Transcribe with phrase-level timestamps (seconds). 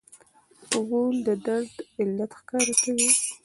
[0.87, 3.09] غول د درد علت ښکاره کوي.